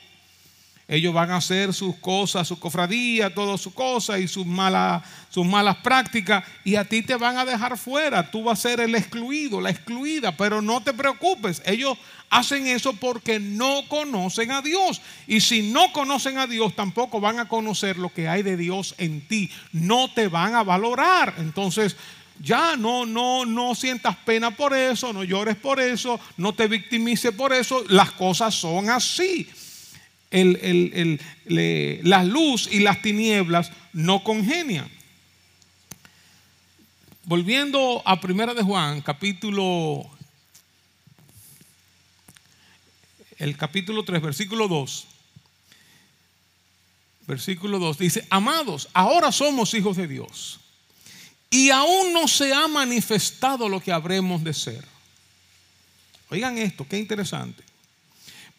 [0.89, 5.47] Ellos van a hacer sus cosas, su cofradía, todas sus cosas y sus malas, sus
[5.47, 6.45] malas prácticas.
[6.65, 8.31] Y a ti te van a dejar fuera.
[8.31, 10.37] Tú vas a ser el excluido, la excluida.
[10.37, 11.63] Pero no te preocupes.
[11.65, 11.97] Ellos
[12.31, 15.01] hacen eso porque no conocen a Dios.
[15.29, 18.97] Y si no conocen a Dios, tampoco van a conocer lo que hay de Dios
[18.99, 19.51] en ti.
[19.73, 21.37] No te van a valorar.
[21.39, 21.97] Entonces,
[22.41, 27.33] ya no, no, no sientas pena por eso, no llores por eso, no te victimices
[27.33, 27.85] por eso.
[27.89, 29.49] Las cosas son así
[30.33, 31.21] el,
[32.03, 34.91] la luz y las tinieblas no congenian.
[37.25, 40.11] Volviendo a Primera de Juan, capítulo
[43.39, 45.07] el capítulo 3, versículo 2.
[47.27, 50.61] Versículo 2 dice, "Amados, ahora somos hijos de Dios,
[51.51, 54.85] y aún no se ha manifestado lo que habremos de ser."
[56.31, 57.63] Oigan esto, qué interesante.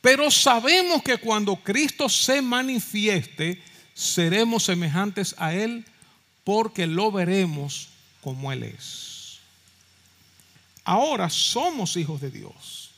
[0.04, 3.63] Pero sabemos que cuando Cristo se manifieste,
[3.94, 5.86] seremos semejantes a Él
[6.44, 7.88] porque lo veremos
[8.20, 9.39] como Él es.
[10.84, 12.92] Ahora somos hijos de Dios.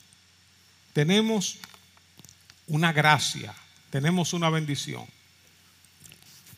[0.94, 1.60] Tenemos
[2.66, 3.54] una gracia,
[3.92, 5.06] tenemos una bendición.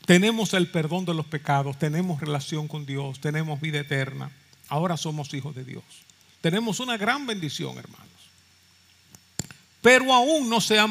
[0.05, 4.31] Tenemos el perdón de los pecados, tenemos relación con Dios, tenemos vida eterna.
[4.69, 5.83] Ahora somos hijos de Dios.
[6.39, 8.16] Tenemos una gran bendición, hermano
[9.87, 10.85] pero aún no se ha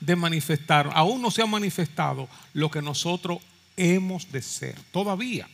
[0.00, 3.38] de manifestar, aún no se ha manifestado lo que nosotros
[3.76, 4.74] hemos de ser.
[4.90, 5.48] Todavía.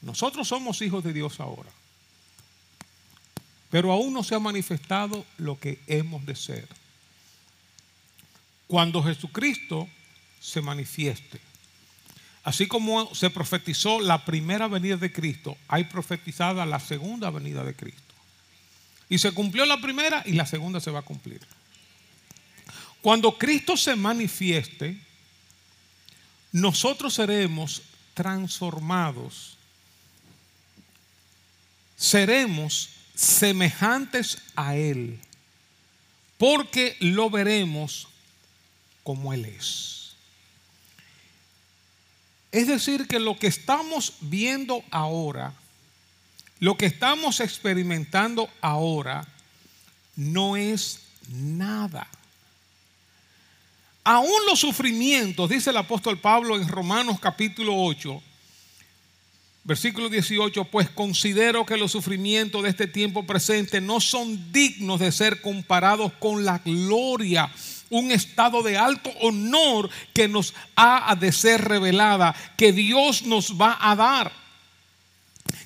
[0.00, 1.68] Nosotros somos hijos de Dios ahora.
[3.68, 6.66] Pero aún no se ha manifestado lo que hemos de ser.
[8.68, 9.86] Cuando Jesucristo
[10.40, 11.42] se manifieste.
[12.42, 17.76] Así como se profetizó la primera venida de Cristo, hay profetizada la segunda venida de
[17.76, 18.14] Cristo.
[19.10, 21.42] Y se cumplió la primera y la segunda se va a cumplir.
[23.02, 24.96] Cuando Cristo se manifieste,
[26.52, 27.82] nosotros seremos
[28.14, 29.56] transformados.
[31.96, 35.18] Seremos semejantes a Él,
[36.38, 38.08] porque lo veremos
[39.02, 40.14] como Él es.
[42.52, 45.54] Es decir, que lo que estamos viendo ahora,
[46.60, 49.26] lo que estamos experimentando ahora,
[50.14, 52.06] no es nada.
[54.04, 58.20] Aún los sufrimientos, dice el apóstol Pablo en Romanos capítulo 8,
[59.62, 65.12] versículo 18, pues considero que los sufrimientos de este tiempo presente no son dignos de
[65.12, 67.48] ser comparados con la gloria,
[67.90, 73.78] un estado de alto honor que nos ha de ser revelada, que Dios nos va
[73.80, 74.41] a dar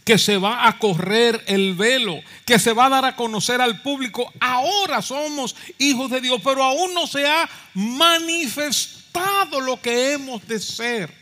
[0.07, 3.83] que se va a correr el velo, que se va a dar a conocer al
[3.83, 4.33] público.
[4.39, 10.61] Ahora somos hijos de Dios, pero aún no se ha manifestado lo que hemos de
[10.61, 11.13] ser.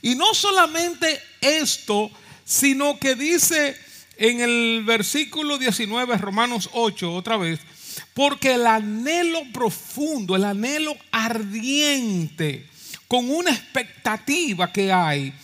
[0.00, 2.08] Y no solamente esto,
[2.44, 3.76] sino que dice
[4.16, 7.58] en el versículo 19, Romanos 8, otra vez,
[8.14, 12.64] porque el anhelo profundo, el anhelo ardiente,
[13.08, 15.34] con una expectativa que hay,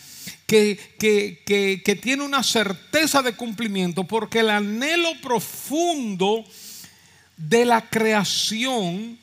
[0.99, 6.43] que, tiene una certeza de cumplimiento, porque el anhelo profundo
[7.35, 9.17] de la creación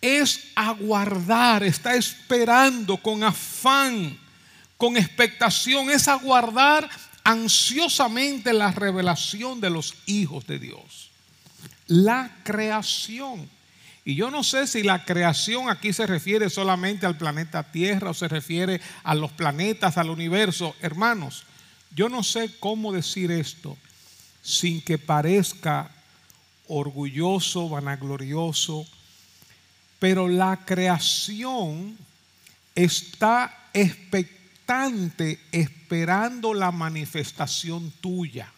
[0.00, 4.18] es aguardar, está esperando con afán,
[4.76, 6.90] con expectación, es aguardar
[7.22, 11.10] ansiosamente la revelación de los hijos de Dios.
[11.86, 13.48] La creación.
[14.04, 18.14] Y yo no sé si la creación aquí se refiere solamente al planeta Tierra o
[18.14, 20.74] se refiere a los planetas, al universo.
[20.82, 21.44] Hermanos,
[21.94, 23.78] yo no sé cómo decir esto
[24.42, 25.90] sin que parezca
[26.68, 28.86] orgulloso, vanaglorioso,
[29.98, 31.96] pero la creación
[32.74, 38.52] está expectante, esperando la manifestación tuya,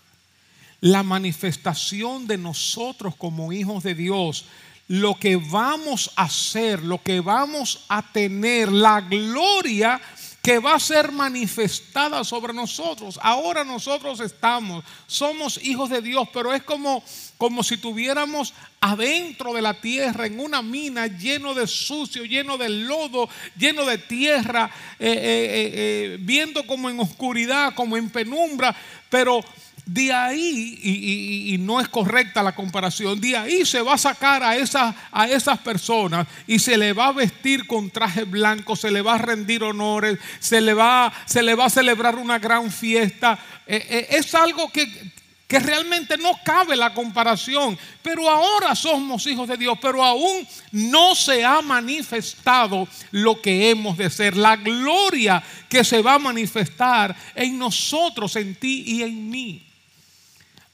[0.81, 4.47] la manifestación de nosotros como hijos de Dios
[4.89, 10.01] lo que vamos a hacer, lo que vamos a tener, la gloria
[10.47, 13.19] que va a ser manifestada sobre nosotros.
[13.21, 17.03] Ahora nosotros estamos, somos hijos de Dios, pero es como,
[17.37, 22.69] como si tuviéramos adentro de la tierra, en una mina lleno de sucio, lleno de
[22.69, 24.71] lodo, lleno de tierra,
[25.01, 28.77] eh, eh, eh, viendo como en oscuridad, como en penumbra,
[29.11, 29.41] pero
[29.87, 34.57] de ahí, y, no es correcta la comparación, de ahí se va a sacar a
[34.57, 39.01] esas, a esas personas y se le va a vestir con traje blanco, se le
[39.01, 43.39] va a rendir honores, se le va, se le va a celebrar una gran fiesta.
[43.65, 45.13] Eh, eh, es algo que,
[45.47, 47.79] que realmente no cabe la comparación.
[48.03, 53.97] Pero ahora somos hijos de Dios, pero aún no se ha manifestado lo que hemos
[53.97, 59.31] de ser, la gloria que se va a manifestar en nosotros, en ti y en
[59.31, 59.66] mí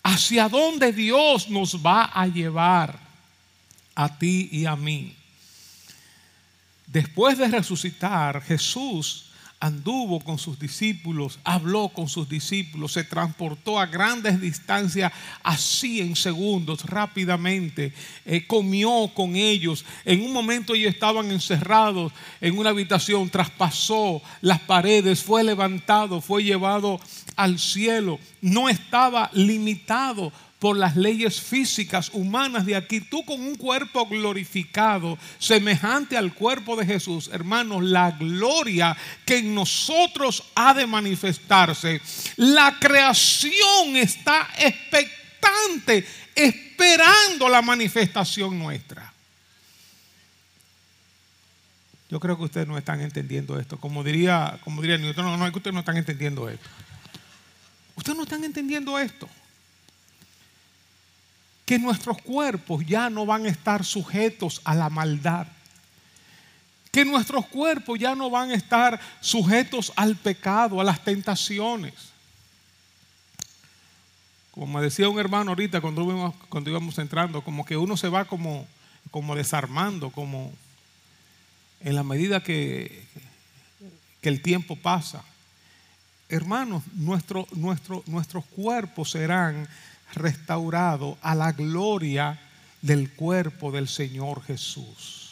[0.02, 2.98] hacia dónde Dios nos va a llevar
[3.94, 5.14] a ti y a mí.
[6.86, 9.32] Después de resucitar, Jesús
[9.62, 15.12] anduvo con sus discípulos, habló con sus discípulos, se transportó a grandes distancias,
[15.44, 17.92] así en segundos, rápidamente,
[18.25, 19.85] eh, comió con ellos.
[20.05, 26.42] En un momento ellos estaban encerrados en una habitación, traspasó las paredes, fue levantado, fue
[26.42, 27.01] llevado
[27.37, 33.01] al cielo, no estaba limitado por las leyes físicas humanas de aquí.
[33.01, 38.96] Tú con un cuerpo glorificado, semejante al cuerpo de Jesús, hermanos, la gloria
[39.27, 42.01] que en nosotros ha de manifestarse.
[42.37, 49.12] La creación está expectante, esperando la manifestación nuestra.
[52.09, 53.79] Yo creo que ustedes no están entendiendo esto.
[53.79, 56.68] Como diría, como diría Newton, no, no, es que ustedes no están entendiendo esto.
[57.96, 59.29] Ustedes no están entendiendo esto
[61.72, 65.46] que nuestros cuerpos ya no van a estar sujetos a la maldad.
[66.90, 71.94] Que nuestros cuerpos ya no van a estar sujetos al pecado, a las tentaciones.
[74.50, 76.35] Como me decía un hermano ahorita cuando
[76.66, 78.66] íbamos, entrando, como que uno se va como,
[79.11, 80.52] como desarmando, como
[81.80, 83.06] en la medida que,
[84.20, 85.24] que el tiempo pasa.
[86.28, 89.66] Hermanos, nuestro, nuestro, nuestros cuerpos serán
[90.14, 92.40] restaurado a la gloria
[92.81, 95.22] del cuerpo del Señor Jesús.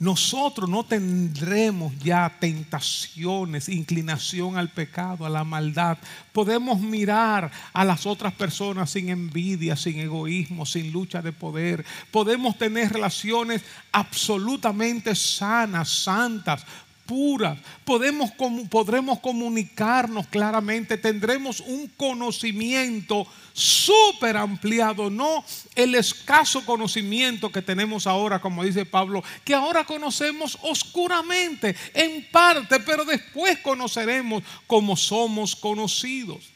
[0.00, 5.98] Nosotros no tendremos ya tentaciones, inclinación al pecado, a la maldad.
[6.32, 11.84] Podemos mirar a las otras personas sin envidia, sin egoísmo, sin lucha de poder.
[12.12, 16.64] Podemos tener relaciones absolutamente sanas, santas,
[17.08, 18.30] puras, podemos,
[18.68, 25.42] podremos comunicarnos claramente, tendremos un conocimiento súper ampliado, no
[25.74, 32.78] el escaso conocimiento que tenemos ahora, como dice Pablo, que ahora conocemos oscuramente, en parte,
[32.80, 36.50] pero después conoceremos como somos conocidos.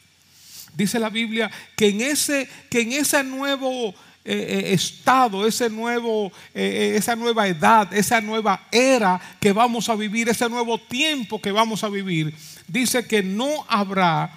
[0.75, 3.95] Dice la Biblia que en ese, que en ese nuevo
[4.25, 9.97] eh, eh, estado, ese nuevo, eh, esa nueva edad, esa nueva era que vamos a
[9.97, 12.35] vivir, ese nuevo tiempo que vamos a vivir,
[12.69, 14.31] dice que no habrá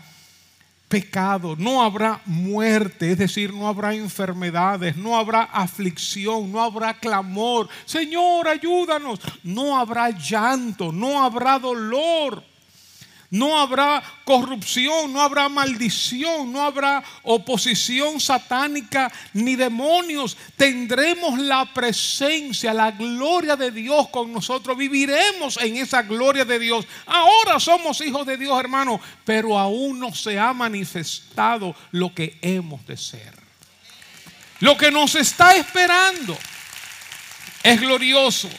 [0.88, 7.68] pecado, no habrá muerte, es decir, no habrá enfermedades, no habrá aflicción, no habrá clamor.
[7.86, 9.20] Señor, ayúdanos.
[9.44, 12.44] No habrá llanto, no habrá dolor.
[13.32, 20.38] No habrá corrupción, no habrá maldición, no habrá oposición satánica ni demonios.
[20.56, 24.78] Tendremos la presencia, la gloria de Dios con nosotros.
[24.78, 26.86] Viviremos en esa gloria de Dios.
[27.06, 32.86] Ahora somos hijos de Dios, hermano, pero aún no se ha manifestado lo que hemos
[32.86, 33.34] de ser.
[34.60, 36.38] Lo que nos está esperando
[37.64, 38.50] es glorioso.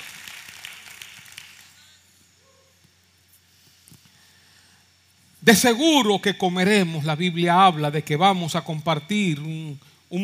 [5.46, 9.78] De seguro que comeremos, la Biblia habla de que vamos a compartir un,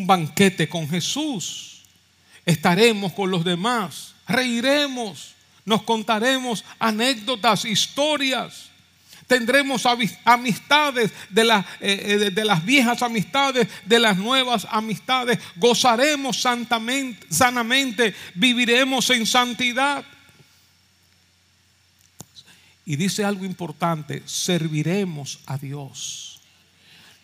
[0.04, 1.84] banquete con Jesús.
[2.44, 8.70] Estaremos con los demás, reiremos, nos contaremos anécdotas, historias.
[9.28, 9.86] Tendremos
[10.24, 15.38] amistades de, eh, eh, de, las viejas amistades, de las nuevas amistades.
[15.54, 20.04] Gozaremos santamente, sanamente, viviremos en santidad.
[22.84, 26.40] Y dice algo importante, serviremos a Dios.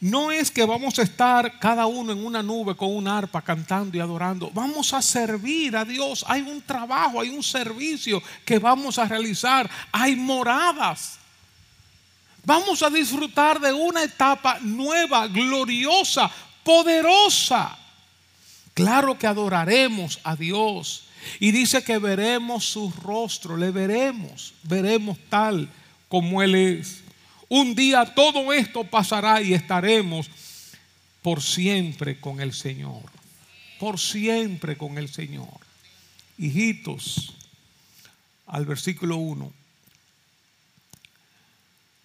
[0.01, 3.97] No es que vamos a estar cada uno en una nube con un arpa cantando
[3.97, 4.49] y adorando.
[4.55, 6.25] Vamos a servir a Dios.
[6.29, 9.69] Hay un trabajo, hay un servicio que vamos a realizar.
[9.91, 11.19] Hay moradas.
[12.45, 16.31] Vamos a disfrutar de una etapa nueva, gloriosa,
[16.63, 17.77] poderosa.
[18.75, 21.08] Claro que adoraremos a Dios
[21.41, 25.69] y dice que veremos su rostro, le veremos, veremos tal
[26.09, 27.03] como Él es.
[27.49, 30.29] Un día todo esto pasará y estaremos
[31.23, 33.03] por siempre con el Señor.
[33.79, 35.61] Por siempre con el Señor.
[36.39, 37.35] Hijitos,
[38.47, 39.53] al versículo 1.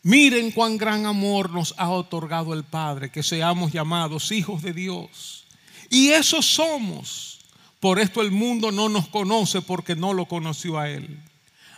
[0.03, 5.45] Miren cuán gran amor nos ha otorgado el Padre, que seamos llamados hijos de Dios.
[5.89, 7.32] Y eso somos.
[7.83, 11.19] Por esto el mundo no nos conoce porque no lo conoció a Él.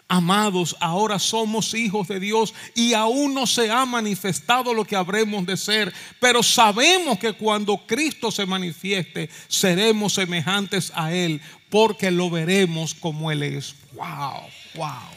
[0.08, 5.48] Amados, ahora somos hijos de Dios y aún no se ha manifestado lo que habremos
[5.48, 11.42] de ser, pero sabemos que cuando Cristo se manifieste seremos semejantes a Él
[11.72, 13.74] porque lo veremos como Él es.
[13.94, 14.44] Wow,
[14.76, 15.10] wow.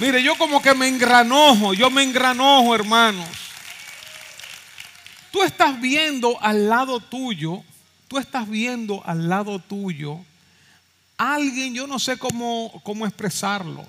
[0.00, 3.28] Mire, yo como que me engranojo, yo me engranojo, hermanos.
[5.30, 7.62] Tú estás viendo al lado tuyo
[8.08, 10.20] tú estás viendo al lado tuyo
[11.16, 13.86] alguien, yo no sé cómo, cómo expresarlo,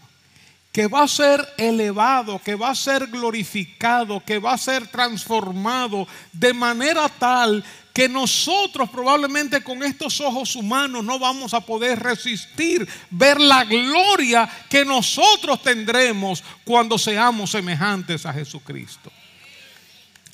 [0.72, 6.08] que va a ser elevado, que va a ser glorificado, que va a ser transformado
[6.34, 7.64] de manera tal
[7.94, 14.50] que nosotros probablemente con estos ojos humanos no vamos a poder resistir ver la gloria
[14.70, 19.10] que nosotros tendremos cuando seamos semejantes a Jesucristo.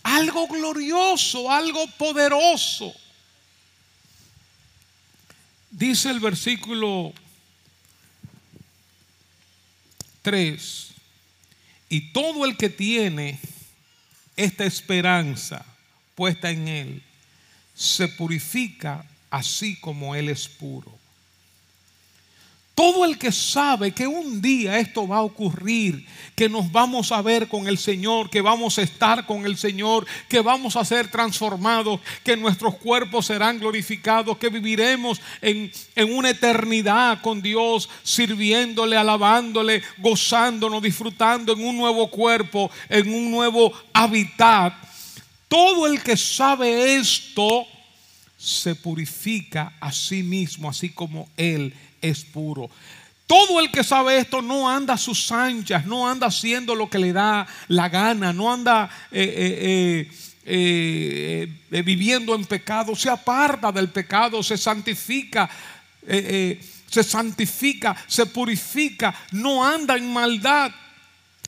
[0.01, 2.91] Algo glorioso, algo poderoso.
[5.71, 7.13] Dice el versículo
[10.21, 10.93] 3,
[11.89, 13.39] y todo el que tiene
[14.35, 15.65] esta esperanza
[16.13, 17.03] puesta en él,
[17.73, 21.00] se purifica así como él es puro.
[22.73, 26.05] Todo el que sabe que un día esto va a ocurrir,
[26.35, 30.07] que nos vamos a ver con el Señor, que vamos a estar con el Señor,
[30.29, 35.69] que vamos a ser transformados, que nuestros cuerpos serán glorificados, que viviremos en,
[36.11, 43.73] una eternidad con Dios, sirviéndole, alabándole, gozándonos, disfrutando en un nuevo cuerpo, en un nuevo
[43.91, 44.73] hábitat.
[45.49, 47.65] Todo el que sabe esto
[48.37, 52.69] se purifica a sí mismo, así como Él es puro.
[53.31, 56.99] Todo el que sabe esto no anda a sus anchas, no anda haciendo lo que
[56.99, 60.09] le da la gana, no anda eh,
[60.43, 65.49] eh, eh, viviendo en pecado, se aparta del pecado, se santifica,
[66.05, 70.71] se santifica, se purifica, no anda en maldad.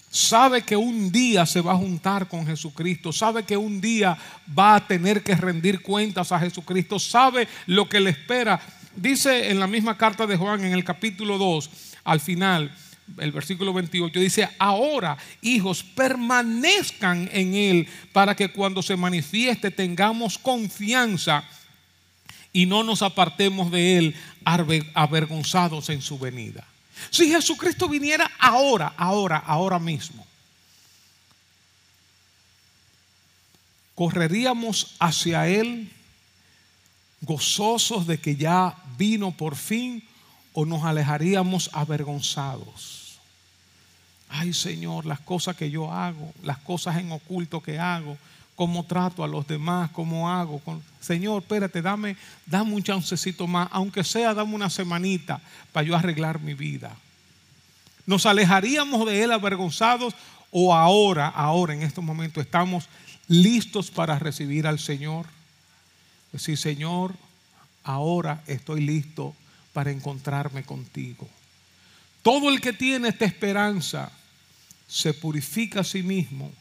[0.10, 4.18] Sabe que un día se va a juntar con Jesucristo, sabe que un día
[4.58, 8.62] va a tener que rendir cuentas a Jesucristo, sabe lo que le espera
[8.96, 11.70] Dice en la misma carta de Juan, en el capítulo 2,
[12.04, 12.76] al final,
[13.18, 20.38] el versículo 28, dice, ahora, hijos, permanezcan en Él para que cuando se manifieste tengamos
[20.38, 21.44] confianza
[22.52, 24.16] y no nos apartemos de Él
[24.94, 26.66] avergonzados en su venida.
[27.10, 30.26] Si Jesucristo viniera ahora, ahora, ahora mismo,
[33.96, 35.92] correríamos hacia Él
[37.24, 40.04] gozosos de que ya vino por fin
[40.54, 43.18] o nos alejaríamos avergonzados.
[44.30, 48.18] Ay Señor, las cosas que yo hago, las cosas en oculto que hago,
[48.56, 50.62] cómo trato a los demás, cómo hago.
[51.00, 55.40] Señor, espérate, dame, dame un chancecito más, aunque sea, dame una semanita
[55.72, 56.96] para yo arreglar mi vida.
[58.06, 60.14] ¿Nos alejaríamos de Él avergonzados
[60.52, 62.90] o ahora, ahora en estos momentos estamos
[63.28, 65.26] listos para recibir al Señor?
[66.34, 67.16] Decir, Señor,
[67.84, 69.34] ahora estoy listo
[69.72, 71.30] para encontrarme contigo.
[72.22, 74.12] Todo el que tiene esta esperanza
[74.88, 76.52] se purifica a sí mismo,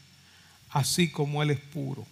[0.69, 2.05] así como Él es puro.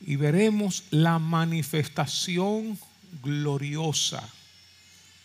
[0.00, 2.78] Y veremos la manifestación
[3.22, 4.26] gloriosa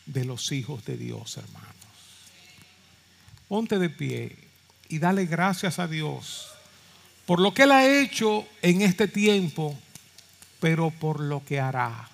[0.06, 1.70] de los hijos de Dios, hermanos.
[3.48, 4.36] Ponte de pie
[4.90, 6.48] y dale gracias a Dios
[7.26, 9.78] por lo que Él ha hecho en este tiempo,
[10.64, 12.08] pero por lo que hará.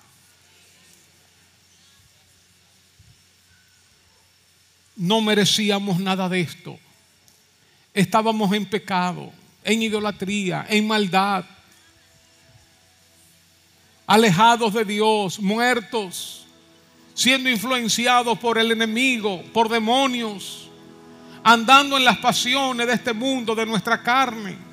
[4.96, 6.76] No merecíamos nada de esto.
[7.94, 9.30] Estábamos en pecado,
[9.62, 11.44] en idolatría, en maldad,
[14.08, 16.44] alejados de Dios, muertos,
[17.14, 20.68] siendo influenciados por el enemigo, por demonios
[21.44, 24.69] andando en las pasiones de este mundo, de nuestra carne.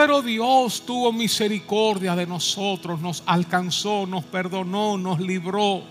[0.00, 5.82] Pero Dios tuvo misericordia de nosotros, nos alcanzó, nos perdonó, nos libró.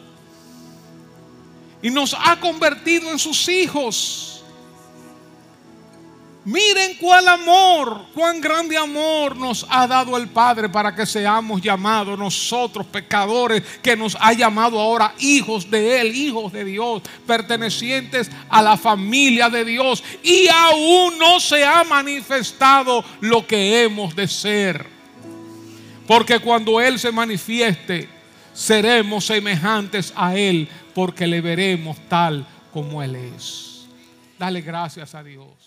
[1.84, 4.39] Y nos ha convertido en sus hijos.
[6.46, 12.18] Miren cuál amor, cuán grande amor nos ha dado el Padre para que seamos llamados
[12.18, 18.62] nosotros pecadores, que nos ha llamado ahora hijos de Él, hijos de Dios, pertenecientes a
[18.62, 20.02] la familia de Dios.
[20.24, 24.88] Y aún no se ha manifestado lo que hemos de ser.
[26.08, 28.08] Porque cuando Él se manifieste,
[28.54, 33.86] seremos semejantes a Él, porque le veremos tal como Él es.
[34.40, 35.59] Dale gracias a Dios.